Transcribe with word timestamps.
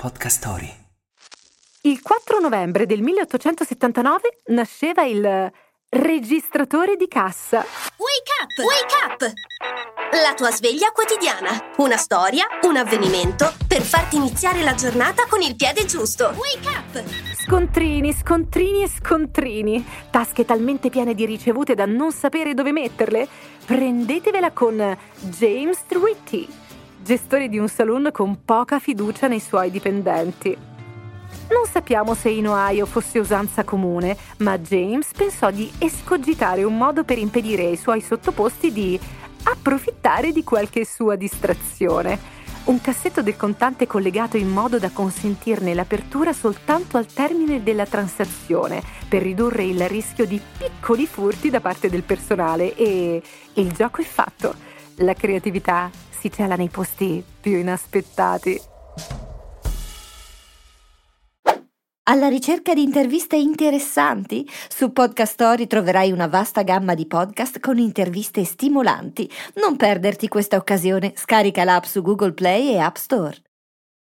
Podcast 0.00 0.38
Story. 0.38 0.74
Il 1.82 2.00
4 2.00 2.38
novembre 2.40 2.86
del 2.86 3.02
1879 3.02 4.38
nasceva 4.46 5.04
il 5.04 5.52
registratore 5.90 6.96
di 6.96 7.06
cassa. 7.06 7.58
Wake 7.58 8.32
up! 8.40 8.64
Wake 8.64 8.94
up! 9.04 9.32
La 10.22 10.32
tua 10.32 10.50
sveglia 10.52 10.90
quotidiana. 10.92 11.50
Una 11.76 11.98
storia, 11.98 12.46
un 12.62 12.78
avvenimento 12.78 13.52
per 13.68 13.82
farti 13.82 14.16
iniziare 14.16 14.62
la 14.62 14.72
giornata 14.72 15.26
con 15.28 15.42
il 15.42 15.54
piede 15.54 15.84
giusto. 15.84 16.32
Wake 16.34 16.68
up! 16.68 17.04
Scontrini, 17.34 18.14
scontrini 18.14 18.84
e 18.84 18.88
scontrini. 18.88 19.86
Tasche 20.10 20.46
talmente 20.46 20.88
piene 20.88 21.12
di 21.12 21.26
ricevute 21.26 21.74
da 21.74 21.84
non 21.84 22.10
sapere 22.10 22.54
dove 22.54 22.72
metterle? 22.72 23.28
Prendetevela 23.66 24.50
con 24.52 24.96
James 25.18 25.84
Tweety, 25.86 26.48
gestore 27.02 27.48
di 27.48 27.58
un 27.58 27.68
saloon 27.68 28.10
con 28.12 28.44
poca 28.44 28.78
fiducia 28.78 29.26
nei 29.26 29.40
suoi 29.40 29.70
dipendenti. 29.70 30.56
Non 31.50 31.64
sappiamo 31.70 32.14
se 32.14 32.28
in 32.28 32.48
Ohio 32.48 32.86
fosse 32.86 33.18
usanza 33.18 33.64
comune, 33.64 34.16
ma 34.38 34.58
James 34.58 35.10
pensò 35.16 35.50
di 35.50 35.70
escogitare 35.78 36.62
un 36.62 36.76
modo 36.76 37.02
per 37.04 37.18
impedire 37.18 37.66
ai 37.66 37.76
suoi 37.76 38.00
sottoposti 38.00 38.72
di 38.72 38.98
approfittare 39.44 40.32
di 40.32 40.44
qualche 40.44 40.84
sua 40.84 41.16
distrazione. 41.16 42.38
Un 42.62 42.80
cassetto 42.80 43.22
del 43.22 43.36
contante 43.36 43.86
collegato 43.86 44.36
in 44.36 44.48
modo 44.48 44.78
da 44.78 44.90
consentirne 44.90 45.74
l'apertura 45.74 46.32
soltanto 46.32 46.98
al 46.98 47.06
termine 47.06 47.62
della 47.62 47.86
transazione, 47.86 48.82
per 49.08 49.22
ridurre 49.22 49.64
il 49.64 49.88
rischio 49.88 50.26
di 50.26 50.40
piccoli 50.58 51.06
furti 51.06 51.50
da 51.50 51.60
parte 51.60 51.88
del 51.88 52.02
personale 52.02 52.76
e 52.76 53.22
il 53.54 53.72
gioco 53.72 54.02
è 54.02 54.04
fatto. 54.04 54.54
La 54.96 55.14
creatività 55.14 55.90
si 56.20 56.30
cela 56.30 56.54
nei 56.54 56.68
posti 56.68 57.24
più 57.40 57.56
inaspettati. 57.56 58.60
Alla 62.10 62.28
ricerca 62.28 62.74
di 62.74 62.82
interviste 62.82 63.36
interessanti? 63.36 64.46
Su 64.68 64.92
Podcast 64.92 65.32
Story 65.32 65.66
troverai 65.66 66.10
una 66.10 66.26
vasta 66.26 66.62
gamma 66.62 66.94
di 66.94 67.06
podcast 67.06 67.60
con 67.60 67.78
interviste 67.78 68.44
stimolanti. 68.44 69.30
Non 69.54 69.76
perderti 69.76 70.26
questa 70.28 70.56
occasione. 70.56 71.12
Scarica 71.14 71.62
l'app 71.64 71.84
su 71.84 72.02
Google 72.02 72.32
Play 72.32 72.72
e 72.72 72.78
App 72.78 72.96
Store. 72.96 73.36